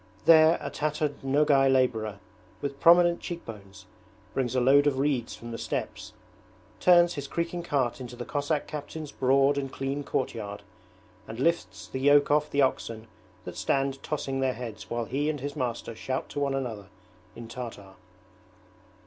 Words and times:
There 0.25 0.57
a 0.59 0.71
tattered 0.71 1.21
Nogay 1.23 1.69
labourer, 1.69 2.17
with 2.59 2.79
prominent 2.79 3.19
cheekbones, 3.19 3.85
brings 4.33 4.55
a 4.55 4.59
load 4.59 4.87
of 4.87 4.97
reeds 4.97 5.35
from 5.35 5.51
the 5.51 5.59
steppes, 5.59 6.13
turns 6.79 7.13
his 7.13 7.27
creaking 7.27 7.61
cart 7.61 8.01
into 8.01 8.15
the 8.15 8.25
Cossack 8.25 8.65
captain's 8.65 9.11
broad 9.11 9.59
and 9.59 9.71
clean 9.71 10.03
courtyard, 10.03 10.63
and 11.27 11.39
lifts 11.39 11.87
the 11.87 11.99
yoke 11.99 12.31
off 12.31 12.49
the 12.49 12.63
oxen 12.63 13.05
that 13.45 13.55
stand 13.55 14.01
tossing 14.01 14.39
their 14.39 14.53
heads 14.55 14.89
while 14.89 15.05
he 15.05 15.29
and 15.29 15.39
his 15.39 15.55
master 15.55 15.93
shout 15.95 16.29
to 16.29 16.39
one 16.39 16.55
another 16.55 16.87
in 17.35 17.47
Tartar. 17.47 17.93